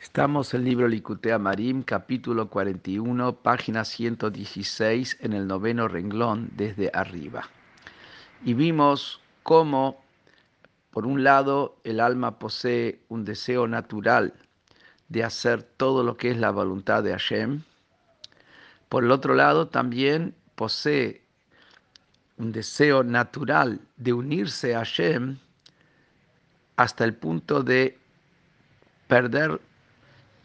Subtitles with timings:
[0.00, 6.88] Estamos en el libro Licutea Marim, capítulo 41, página 116, en el noveno renglón desde
[6.94, 7.48] arriba.
[8.44, 10.00] Y vimos cómo,
[10.92, 14.34] por un lado, el alma posee un deseo natural
[15.08, 17.62] de hacer todo lo que es la voluntad de Hashem.
[18.88, 21.22] Por el otro lado, también posee
[22.36, 25.38] un deseo natural de unirse a Hashem
[26.76, 27.98] hasta el punto de
[29.08, 29.60] perder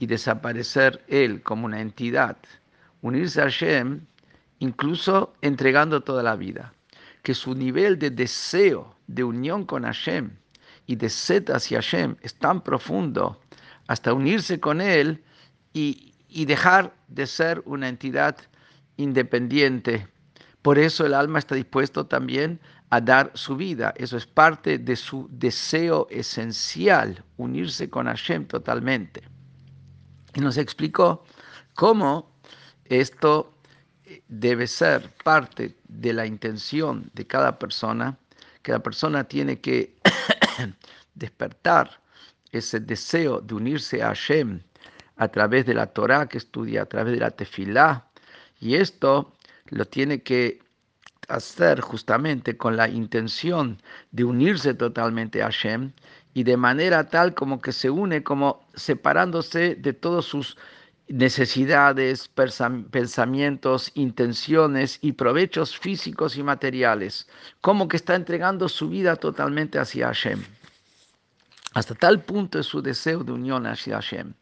[0.03, 2.35] y desaparecer Él como una entidad,
[3.02, 4.05] unirse a Hashem,
[4.59, 6.73] incluso entregando toda la vida.
[7.21, 10.31] Que su nivel de deseo, de unión con Hashem
[10.88, 13.39] y de sed hacia Hashem es tan profundo
[13.88, 15.23] hasta unirse con Él
[15.71, 18.35] y, y dejar de ser una entidad
[18.98, 20.09] independiente.
[20.62, 22.59] Por eso el alma está dispuesto también
[22.90, 23.93] a dar su vida.
[23.95, 29.32] Eso es parte de su deseo esencial, unirse con Hashem totalmente
[30.33, 31.23] y nos explicó
[31.75, 32.31] cómo
[32.85, 33.53] esto
[34.27, 38.17] debe ser parte de la intención de cada persona,
[38.62, 39.95] que la persona tiene que
[41.15, 41.99] despertar
[42.51, 44.62] ese deseo de unirse a Hashem
[45.17, 48.07] a través de la Torah que estudia, a través de la tefilá,
[48.59, 49.34] y esto
[49.68, 50.59] lo tiene que
[51.27, 53.81] hacer justamente con la intención
[54.12, 55.91] de unirse totalmente a Hashem
[56.34, 60.57] y de manera tal como que se une, como separándose de todas sus
[61.07, 62.29] necesidades,
[62.91, 67.28] pensamientos, intenciones y provechos físicos y materiales,
[67.62, 70.44] como que está entregando su vida totalmente hacia Hashem.
[71.73, 74.34] Hasta tal punto es su deseo de unión hacia Hashem.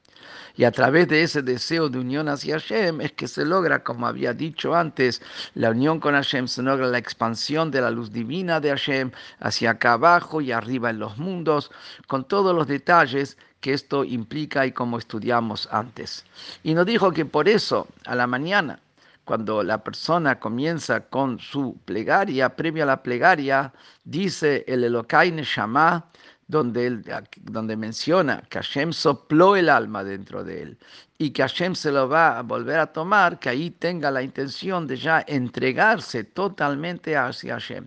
[0.56, 4.08] Y a través de ese deseo de unión hacia Hashem es que se logra, como
[4.08, 5.22] había dicho antes,
[5.56, 9.72] la unión con Hashem, se logra la expansión de la luz divina de Hashem hacia
[9.72, 11.72] acá abajo y arriba en los mundos,
[12.08, 16.26] con todos los detalles que esto implica y como estudiamos antes.
[16.64, 18.80] Y nos dijo que por eso, a la mañana,
[19.24, 23.72] cuando la persona comienza con su plegaria, previo a la plegaria,
[24.04, 26.06] dice el Elokai Neshama,
[26.52, 27.02] donde,
[27.44, 30.78] donde menciona que Hashem sopló el alma dentro de él
[31.18, 34.86] y que Hashem se lo va a volver a tomar, que ahí tenga la intención
[34.86, 37.86] de ya entregarse totalmente hacia Hashem.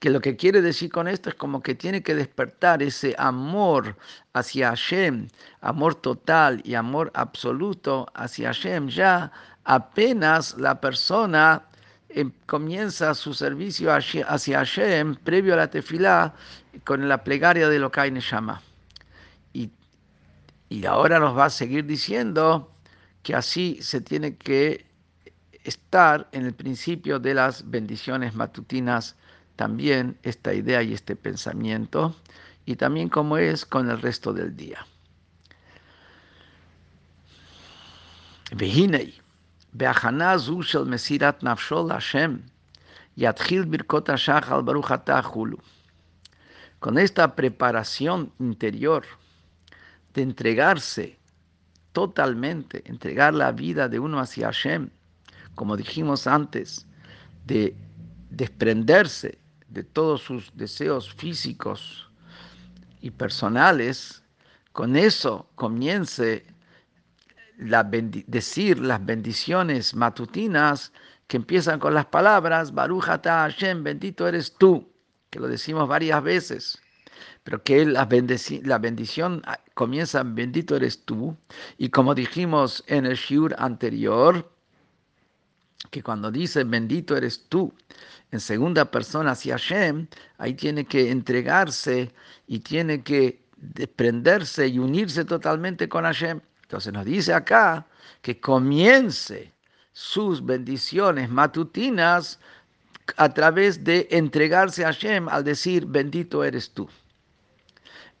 [0.00, 3.96] Que lo que quiere decir con esto es como que tiene que despertar ese amor
[4.32, 5.28] hacia Hashem,
[5.60, 9.30] amor total y amor absoluto hacia Hashem, ya
[9.64, 11.62] apenas la persona
[12.46, 16.34] comienza su servicio hacia Hashem previo a la tefilá
[16.84, 18.60] con la plegaria de Lokai Neshama.
[19.52, 19.70] Y,
[20.68, 22.70] y ahora nos va a seguir diciendo
[23.22, 24.86] que así se tiene que
[25.64, 29.16] estar en el principio de las bendiciones matutinas
[29.56, 32.16] también esta idea y este pensamiento
[32.64, 34.86] y también como es con el resto del día.
[38.54, 39.21] Vehinei.
[39.73, 42.37] בהכנה זו של מסירת נפשו להשם,
[43.17, 45.57] יתחיל ברכות השחל ברוך אתה חולו.
[46.79, 49.03] Con esta preparación interior
[50.13, 51.17] de entregarse
[51.91, 54.89] totalmente, entregar la vida de uno hacia Hashem,
[55.55, 56.85] como dijimos antes,
[57.45, 57.75] de
[58.29, 59.39] desprenderse
[59.69, 62.11] de todos sus deseos físicos
[63.01, 64.21] y personales,
[64.71, 66.45] con eso comience
[67.58, 70.92] decir las bendiciones matutinas
[71.26, 74.92] que empiezan con las palabras Baruch Hashem, bendito eres tú,
[75.30, 76.82] que lo decimos varias veces,
[77.44, 78.08] pero que la,
[78.64, 81.36] la bendición ah, comienza bendito eres tú,
[81.78, 84.50] y como dijimos en el shiur anterior,
[85.90, 87.72] que cuando dice bendito eres tú,
[88.30, 90.06] en segunda persona hacia Hashem,
[90.38, 92.12] ahí tiene que entregarse
[92.46, 96.40] y tiene que desprenderse y unirse totalmente con Hashem.
[96.72, 97.86] Entonces nos dice acá
[98.22, 99.52] que comience
[99.92, 102.38] sus bendiciones matutinas
[103.18, 106.88] a través de entregarse a Hashem al decir, bendito eres tú.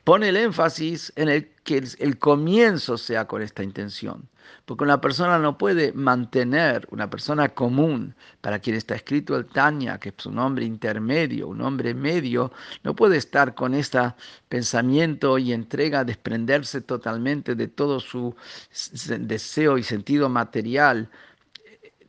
[0.04, 4.28] Pone el énfasis en el que el comienzo sea con esta intención.
[4.64, 9.98] Porque una persona no puede mantener, una persona común, para quien está escrito el Tanya,
[9.98, 14.00] que es un hombre intermedio, un hombre medio, no puede estar con este
[14.48, 18.34] pensamiento y entrega, desprenderse totalmente de todo su
[19.20, 21.08] deseo y sentido material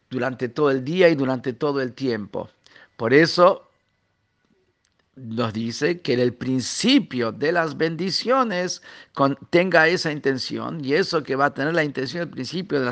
[0.09, 2.49] durante todo el día y durante todo el tiempo.
[2.97, 3.69] Por eso
[5.15, 8.81] nos dice que el principio de las bendiciones
[9.51, 12.85] tenga esa intención y eso que va a tener la intención, el principio de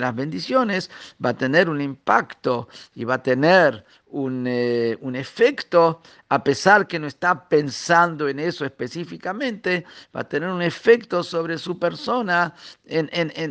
[0.00, 0.90] las, bendiciones,
[1.22, 6.86] va a tener un impacto y va a tener un, eh, un, efecto, a pesar
[6.86, 9.84] que no está pensando en eso específicamente,
[10.16, 12.54] va a tener un efecto sobre su persona,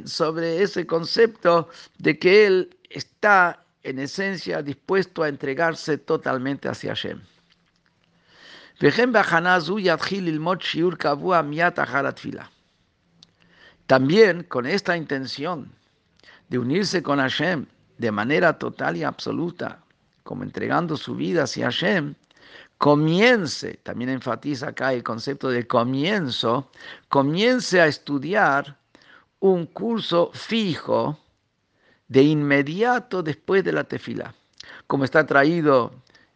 [0.05, 1.69] sobre ese concepto
[1.99, 7.21] de que él está en esencia dispuesto a entregarse totalmente hacia Hashem.
[13.87, 15.71] También con esta intención
[16.47, 17.65] de unirse con Hashem
[17.97, 19.79] de manera total y absoluta,
[20.23, 22.15] como entregando su vida hacia Hashem,
[22.77, 26.71] comience, también enfatiza acá el concepto de comienzo,
[27.09, 28.77] comience a estudiar
[29.41, 31.19] un curso fijo
[32.07, 34.33] de inmediato después de la tefila,
[34.87, 35.91] como está traído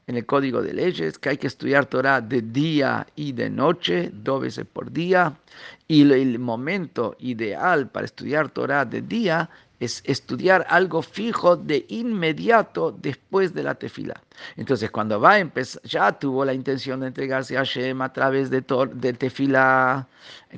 [0.07, 4.11] en el código de leyes que hay que estudiar Torah de día y de noche,
[4.13, 5.37] dos veces por día,
[5.87, 9.49] y el momento ideal para estudiar Torah de día
[9.83, 14.21] es estudiar algo fijo de inmediato después de la tefila.
[14.55, 18.49] Entonces, cuando va a empezar, ya tuvo la intención de entregarse a Hashem a través
[18.49, 18.63] de,
[18.93, 20.07] de tefila,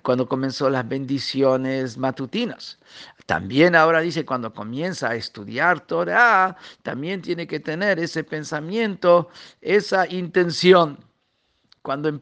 [0.01, 2.79] cuando comenzó las bendiciones matutinas.
[3.25, 9.29] También ahora dice, cuando comienza a estudiar Torah, también tiene que tener ese pensamiento,
[9.61, 10.99] esa intención,
[11.81, 12.21] cuando en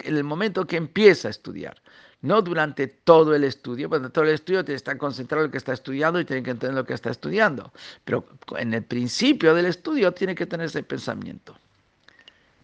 [0.00, 1.80] el momento que empieza a estudiar
[2.22, 5.52] no durante todo el estudio, porque todo el estudio tiene que estar concentrado en lo
[5.52, 7.72] que está estudiando y tiene que entender lo que está estudiando.
[8.04, 8.26] Pero
[8.58, 11.56] en el principio del estudio tiene que tener ese pensamiento.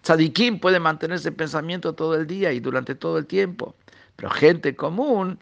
[0.03, 3.75] Tzadikim puede mantener ese pensamiento todo el día y durante todo el tiempo.
[4.17, 5.39] Pero gente común,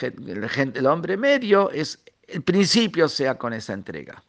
[0.00, 1.98] el hombre medio, es
[2.28, 4.22] el principio sea con esa entrega.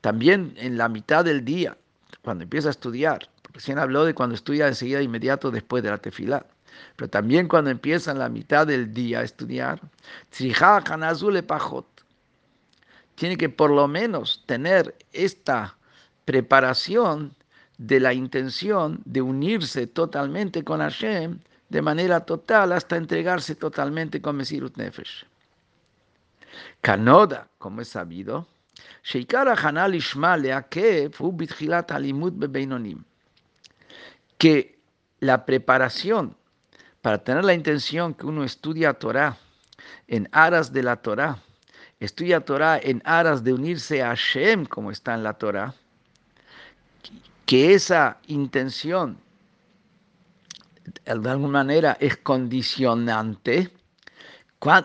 [0.00, 1.76] También en la mitad del día,
[2.22, 6.46] cuando empieza a estudiar, Recién habló de cuando estudia enseguida inmediato después de la tefilá.
[6.96, 9.80] Pero también cuando empieza en la mitad del día a estudiar,
[13.14, 15.76] tiene que por lo menos tener esta
[16.24, 17.34] preparación
[17.76, 21.38] de la intención de unirse totalmente con Hashem
[21.68, 25.26] de manera total hasta entregarse totalmente con Mesirut Nefesh.
[26.80, 28.46] Kanoda, como es sabido,
[29.02, 33.02] Sheikara Hanal Ishma Leakev Bitchilat Alimut Bebeinonim
[34.42, 34.76] que
[35.20, 36.36] la preparación
[37.00, 39.38] para tener la intención que uno estudia Torah
[40.08, 41.38] en aras de la Torah,
[42.00, 45.76] estudia Torah en aras de unirse a Hashem como está en la Torah,
[47.46, 49.16] que esa intención
[51.04, 53.70] de alguna manera es condicionante.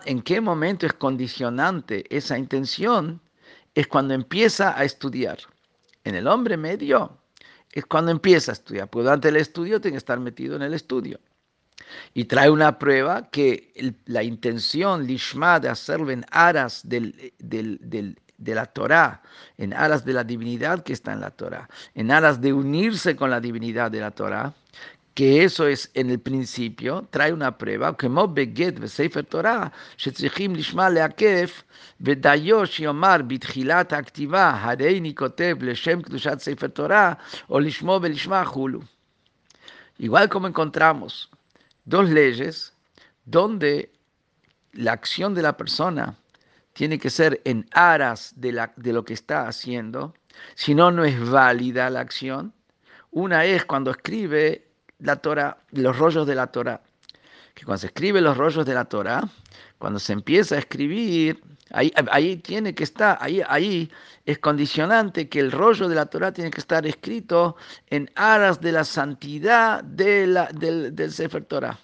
[0.04, 3.20] ¿En qué momento es condicionante esa intención?
[3.74, 5.38] Es cuando empieza a estudiar.
[6.04, 7.17] En el hombre medio
[7.72, 10.74] es cuando empieza a estudiar, porque durante el estudio tiene que estar metido en el
[10.74, 11.20] estudio.
[12.12, 18.66] Y trae una prueba que la intención, lishma, de hacerlo en aras del, de la
[18.66, 19.22] Torah,
[19.56, 23.30] en aras de la divinidad que está en la Torah, en aras de unirse con
[23.30, 24.54] la divinidad de la Torah,
[25.17, 30.89] que eso es en el principio, trae una prueba, que beget sefer Torah, שצריכים לשמה
[30.89, 31.63] לעקף,
[32.01, 37.13] ודיו שיאמר בתחילת הכתיבה, הריני כותב לשם קדושת ספר תורה,
[37.49, 38.79] o לשמו ולשמה חולו.
[39.99, 41.29] Igual como encontramos
[41.85, 42.73] dos leyes
[43.25, 43.91] donde
[44.73, 46.15] la acción de la persona
[46.73, 50.15] tiene que ser en aras de, la, de lo que está haciendo,
[50.55, 52.53] si no, no es válida la acción.
[53.11, 54.66] Una es cuando escribe
[55.00, 56.80] la Torah, los rollos de la Torah.
[57.54, 59.28] Que cuando se escribe los rollos de la Torah,
[59.78, 63.90] cuando se empieza a escribir, ahí, ahí tiene que estar, ahí, ahí
[64.26, 67.56] es condicionante que el rollo de la Torah tiene que estar escrito
[67.88, 71.78] en aras de la santidad de la, del, del Sefer Torah.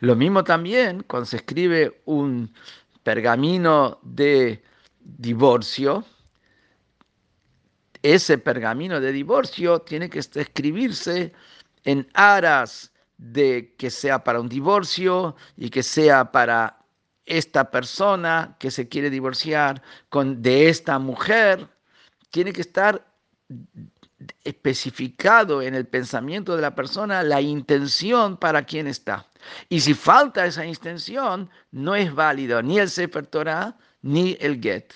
[0.00, 2.52] Lo mismo también cuando se escribe un
[3.02, 4.62] pergamino de
[5.00, 6.04] divorcio,
[8.02, 11.32] ese pergamino de divorcio tiene que escribirse
[11.84, 16.78] en aras de que sea para un divorcio y que sea para
[17.26, 21.68] esta persona que se quiere divorciar con de esta mujer,
[22.30, 23.06] tiene que estar
[24.44, 29.26] especificado en el pensamiento de la persona la intención para quien está.
[29.68, 34.94] Y si falta esa intención, no es válido ni el Sefer Torah ni el Get.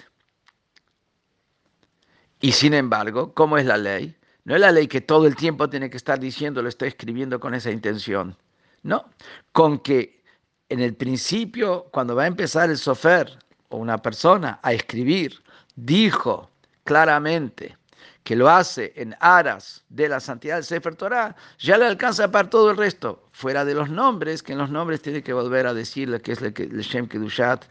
[2.40, 4.16] Y sin embargo, ¿cómo es la ley?
[4.44, 7.38] No es la ley que todo el tiempo tiene que estar diciendo, lo estoy escribiendo
[7.38, 8.36] con esa intención.
[8.82, 9.08] No,
[9.52, 10.22] con que
[10.68, 15.40] en el principio, cuando va a empezar el sofer o una persona a escribir,
[15.76, 16.50] dijo
[16.84, 17.76] claramente
[18.24, 22.48] que lo hace en aras de la santidad del Sefer Torah, ya le alcanza para
[22.48, 25.74] todo el resto, fuera de los nombres, que en los nombres tiene que volver a
[25.74, 27.64] decirle que es el Shem Kedushat,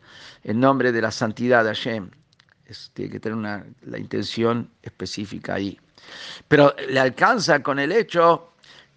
[0.44, 2.12] el nombre de la santidad de Hashem.
[2.94, 5.80] Tiene que tener una, la intención específica ahí.
[6.48, 8.54] Pero le alcanza con el hecho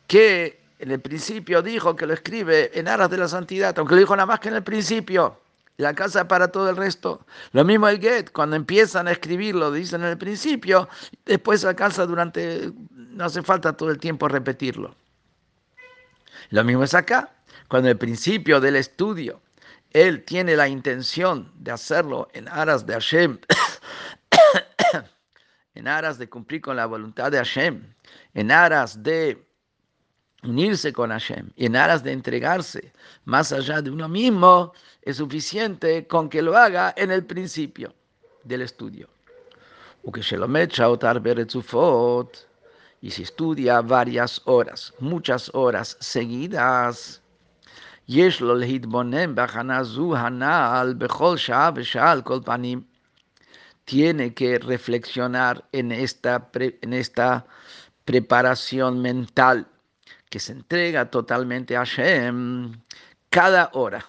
[0.06, 4.00] que en el principio dijo que lo escribe en aras de la santidad, aunque lo
[4.00, 5.40] dijo nada más que en el principio
[5.76, 7.26] la casa para todo el resto.
[7.52, 10.88] Lo mismo el get, cuando empiezan a escribirlo, dicen en el principio,
[11.24, 14.94] después alcanza durante, no hace falta todo el tiempo repetirlo.
[16.50, 17.32] Lo mismo es acá,
[17.68, 19.40] cuando el principio del estudio,
[19.92, 23.38] él tiene la intención de hacerlo en aras de Hashem,
[25.74, 27.82] en aras de cumplir con la voluntad de Hashem,
[28.34, 29.44] en aras de
[30.42, 32.92] unirse con Hashem y en aras de entregarse
[33.24, 34.72] más allá de uno mismo,
[35.02, 37.94] es suficiente con que lo haga en el principio
[38.44, 39.08] del estudio.
[43.00, 47.22] Y si estudia varias horas, muchas horas seguidas,
[53.85, 57.45] tiene que reflexionar en esta, en esta
[58.05, 59.67] preparación mental
[60.29, 62.73] que se entrega totalmente a Hashem
[63.29, 64.05] cada hora,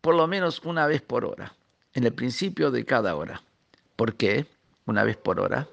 [0.00, 1.52] por lo menos una vez por hora,
[1.94, 3.42] en el principio de cada hora.
[3.96, 4.46] ¿Por qué?
[4.86, 5.66] Una vez por hora.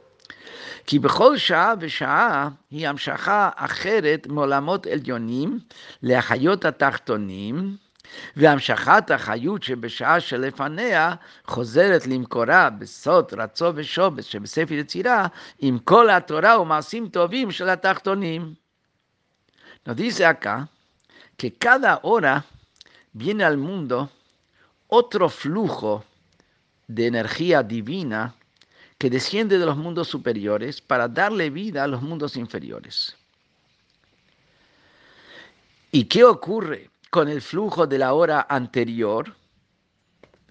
[0.88, 5.60] כי בכל שעה ושעה היא המשכה אחרת מעולמות עליונים
[6.04, 7.75] להחיות התחתונים,
[8.36, 15.28] והמשכת החיות שבשעה שלפניה חוזרת למקורה בסוד רצו ושובץ שבספר יצירה
[15.60, 18.54] עם כל התורה ומעשים טובים של התחתונים.
[19.86, 20.70] Nos dice acá
[21.38, 22.46] que cada hora
[23.13, 24.12] viene al mundo
[24.88, 26.04] otro flujo
[26.88, 28.36] de energía divina
[29.00, 33.16] que desciende de los mundos superiores para darle vida a los mundos inferiores.
[35.92, 39.35] ¿Y qué ocurre con el flujo de la hora anterior?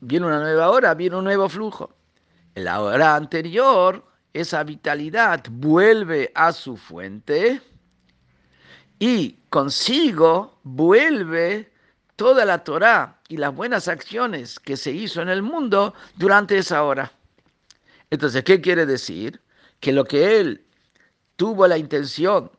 [0.02, 1.96] Viene una nueva hora, viene un nuevo flujo.
[2.56, 7.62] En la hora anterior, esa vitalidad vuelve a su fuente
[9.00, 11.72] y consigo vuelve
[12.16, 16.84] toda la Torah y las buenas acciones que se hizo en el mundo durante esa
[16.84, 17.12] hora.
[18.10, 19.42] Entonces, ¿qué quiere decir?
[19.80, 20.66] Que lo que él
[21.36, 22.52] tuvo la intención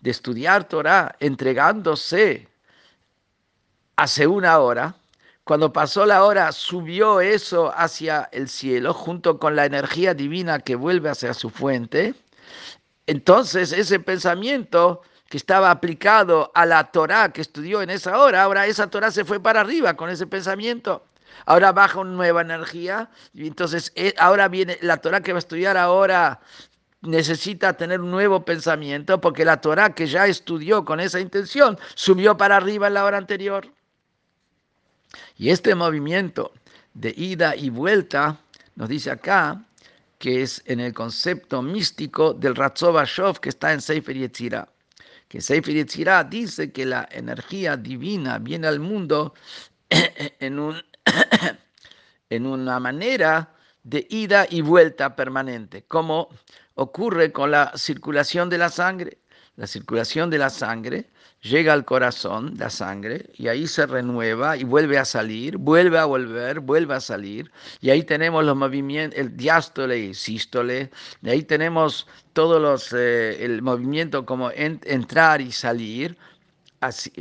[0.00, 2.48] de estudiar Torah entregándose
[3.96, 4.94] hace una hora,
[5.44, 10.74] cuando pasó la hora subió eso hacia el cielo junto con la energía divina que
[10.74, 12.14] vuelve hacia su fuente,
[13.06, 18.66] entonces ese pensamiento que estaba aplicado a la Torah que estudió en esa hora, ahora
[18.66, 21.04] esa Torah se fue para arriba con ese pensamiento.
[21.46, 25.40] Ahora baja una nueva energía y entonces eh, ahora viene la Torah que va a
[25.40, 26.40] estudiar ahora
[27.02, 32.36] necesita tener un nuevo pensamiento porque la Torah que ya estudió con esa intención subió
[32.36, 33.66] para arriba en la hora anterior.
[35.36, 36.52] Y este movimiento
[36.94, 38.38] de ida y vuelta
[38.76, 39.64] nos dice acá
[40.18, 44.68] que es en el concepto místico del Ratzov que está en Sefer Yetzirah
[45.28, 49.34] que Sefer Yetzirah dice que la energía divina viene al mundo
[49.90, 50.80] en, un,
[52.30, 56.28] en una manera de ida y vuelta permanente, como
[56.74, 59.18] ocurre con la circulación de la sangre.
[59.56, 61.10] La circulación de la sangre
[61.44, 66.06] llega al corazón, la sangre, y ahí se renueva y vuelve a salir, vuelve a
[66.06, 67.52] volver, vuelve a salir.
[67.80, 70.90] Y ahí tenemos los movimientos, el diástole y sístole,
[71.22, 76.16] y ahí tenemos todos los, eh, el movimiento como entrar y salir,
[76.80, 77.12] así,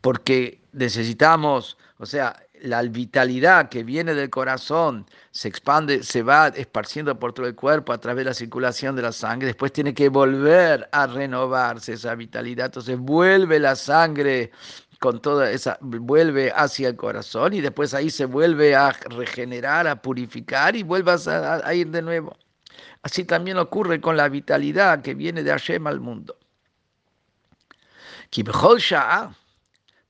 [0.00, 7.18] porque necesitamos, o sea, la vitalidad que viene del corazón se expande, se va esparciendo
[7.18, 10.08] por todo el cuerpo a través de la circulación de la sangre, después tiene que
[10.08, 14.50] volver a renovarse esa vitalidad, entonces vuelve la sangre
[14.98, 20.00] con toda esa, vuelve hacia el corazón y después ahí se vuelve a regenerar, a
[20.00, 22.36] purificar y vuelve a, ir de nuevo.
[23.02, 26.38] Así también ocurre con la vitalidad que viene de Hashem al mundo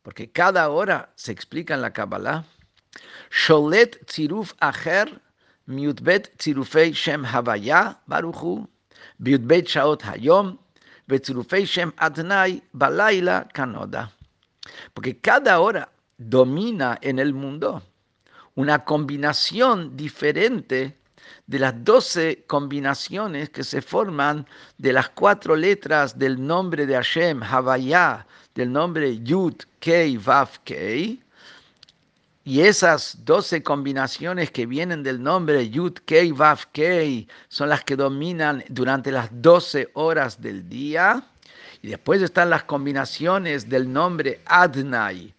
[0.05, 2.45] porque cada hora se explica en la Kabbalah,
[3.31, 5.09] Sholet tziruf acher
[5.67, 8.69] miutbet tzirufei shem havaya baruchu,
[9.19, 10.59] biutbet shaot hayom,
[11.09, 14.13] betzirufei shem adnai balaila kanoda.
[14.93, 17.83] Porque cada hora domina en el mundo
[18.57, 20.99] una combinación diferente
[21.47, 24.47] de las doce combinaciones que se forman
[24.77, 31.21] de las cuatro letras del nombre de Hashem, Havaya, del nombre Yud Kei Vav Kei,
[32.47, 37.97] Y esas 12 combinaciones que vienen del nombre Yud Kei Vav Kei son las que
[37.97, 41.25] dominan durante las 12 horas del día.
[41.83, 45.35] Y después están las combinaciones del nombre Adnai,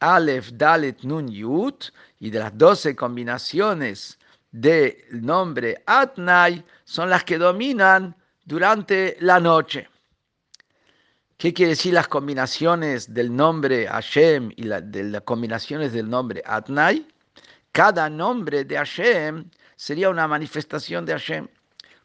[0.00, 1.74] Aleph, Dalet, Nun, Yud.
[2.18, 4.18] Y de las 12 combinaciones
[4.50, 8.14] del nombre Adnai son las que dominan
[8.44, 9.88] durante la noche.
[11.38, 14.82] ¿Qué quiere decir las combinaciones del nombre Hashem y las
[15.26, 17.06] combinaciones del nombre Adnai?
[17.72, 19.44] Cada nombre de Hashem
[19.76, 21.46] sería una manifestación de Hashem.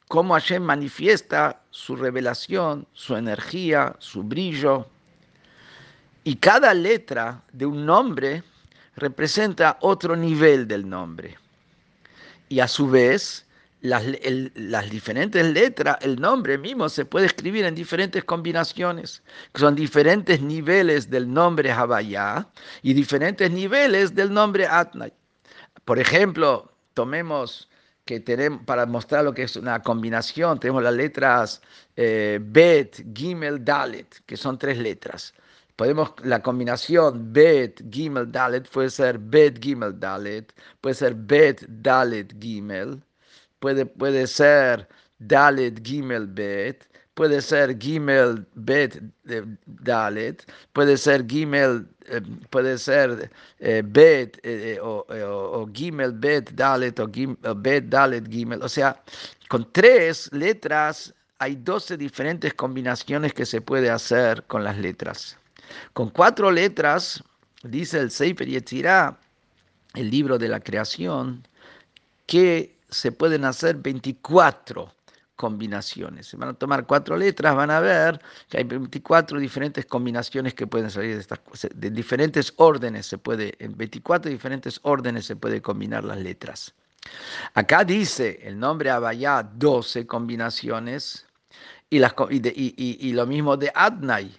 [0.10, 4.90] Cómo Hashem manifiesta su revelación, su energía, su brillo.
[6.26, 8.44] Y cada letra de un nombre
[8.98, 11.38] representa otro nivel del nombre.
[12.50, 13.46] Y a su vez,
[13.82, 14.04] las,
[14.56, 19.24] las, diferentes letras, el nombre mismo se puede escribir en diferentes combinaciones,
[19.56, 22.48] son diferentes niveles del nombre Havaya
[22.84, 25.14] y diferentes niveles del nombre Atnai.
[25.86, 27.70] Por ejemplo, tomemos
[28.06, 31.62] que tenemos, para mostrar lo que es una combinación, tenemos las letras
[31.96, 35.34] eh, Bet, Gimel, Dalet, que son tres letras.
[35.76, 42.36] Podemos, la combinación Bet, Gimel, Dalet puede ser Bet, Gimel, Dalet, puede ser Bet, Dalet,
[42.40, 43.02] Gimel
[43.62, 44.88] puede, puede ser
[45.20, 53.32] Dalet Gimel Bet, puede ser Gimel Bet eh, Dalet, puede ser Gimel, eh, puede ser
[53.60, 54.42] eh, Bet
[54.82, 57.08] o, o, Gimel Bet Dalet o,
[57.56, 58.62] Bet Dalet Gimel.
[58.64, 59.00] O sea,
[59.48, 65.38] con tres letras hay 12 diferentes combinaciones que se puede hacer con las letras.
[65.94, 67.24] Con cuatro letras,
[67.64, 69.18] dice el Sefer Yetzirah,
[69.94, 71.48] el libro de la creación,
[72.26, 74.94] que se pueden hacer 24
[75.36, 76.28] combinaciones.
[76.28, 80.68] Se van a tomar cuatro letras, van a ver que hay 24 diferentes combinaciones que
[80.68, 81.72] pueden salir de estas cosas.
[81.74, 86.76] De diferentes órdenes se puede, en 24 diferentes órdenes se puede combinar las letras.
[87.56, 91.26] Acá dice el nombre Abayá 12 combinaciones
[91.90, 94.32] y, las, y, y lo mismo de Adnai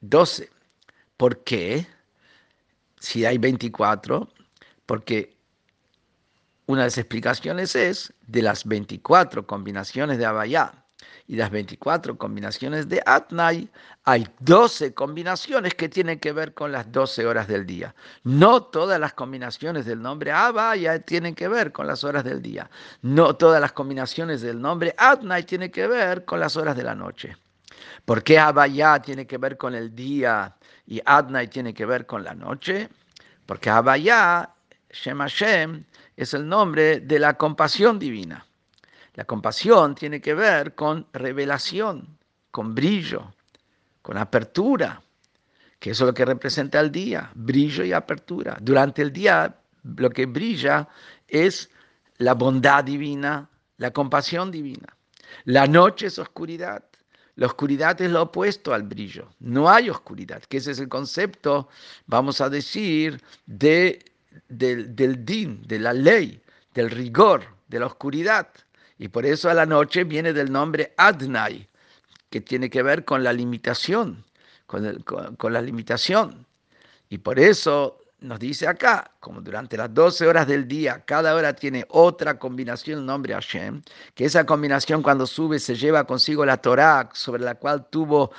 [0.00, 0.50] 12.
[1.16, 1.86] ¿Por qué?
[2.98, 4.28] Si hay 24,
[4.86, 5.35] porque
[6.66, 10.86] una de las explicaciones es de las 24 combinaciones de Abayá
[11.28, 13.68] y las 24 combinaciones de Atnai,
[14.04, 17.94] hay 12 combinaciones que tienen que ver con las 12 horas del día.
[18.22, 22.70] No todas las combinaciones del nombre Abaya tienen que ver con las horas del día.
[23.02, 26.94] No todas las combinaciones del nombre Atnai tienen que ver con las horas de la
[26.94, 27.36] noche.
[28.04, 30.54] ¿Por qué Abaya tiene que ver con el día
[30.86, 32.88] y Adnai tiene que ver con la noche?
[33.46, 34.48] Porque Abaya,
[34.90, 35.84] Shem Hashem,
[36.16, 38.46] es el nombre de la compasión divina.
[39.14, 42.18] La compasión tiene que ver con revelación,
[42.50, 43.34] con brillo,
[44.02, 45.02] con apertura,
[45.78, 48.56] que eso es lo que representa el día, brillo y apertura.
[48.60, 49.56] Durante el día
[49.96, 50.88] lo que brilla
[51.28, 51.70] es
[52.18, 54.96] la bondad divina, la compasión divina.
[55.44, 56.84] La noche es oscuridad.
[57.34, 59.28] La oscuridad es lo opuesto al brillo.
[59.40, 61.68] No hay oscuridad, que ese es el concepto,
[62.06, 64.02] vamos a decir, de
[64.48, 66.40] del, din, de la ley,
[66.74, 68.48] del rigor, de la oscuridad.
[68.98, 71.68] Y por eso a la noche viene del nombre Adnai,
[72.30, 74.24] que tiene que ver con la limitación,
[74.66, 75.02] con,
[75.36, 76.46] con, la limitación.
[77.08, 81.54] Y por eso nos dice acá, como durante las 12 horas del día, cada hora
[81.54, 83.82] tiene otra combinación, el nombre Hashem,
[84.14, 88.32] que esa combinación cuando sube se lleva consigo la Torah, sobre la cual tuvo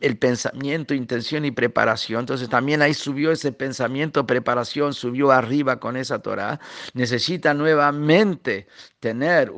[0.00, 2.20] el pensamiento, intención y preparación.
[2.20, 6.60] Entonces también ahí subió ese pensamiento, preparación, subió arriba con esa Torah.
[6.92, 8.68] Necesita nuevamente
[9.00, 9.52] tener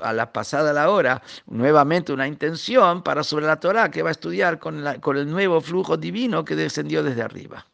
[0.00, 4.12] a la pasada la hora, nuevamente una intención para sobre la Torah que va a
[4.12, 7.66] estudiar con el nuevo flujo divino que descendió desde arriba.